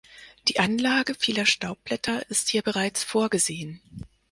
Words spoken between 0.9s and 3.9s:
vieler Staubblätter ist hier bereits vorgesehen.